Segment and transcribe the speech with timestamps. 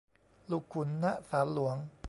[0.49, 1.77] ลูกขุน ณ ศาลหลวง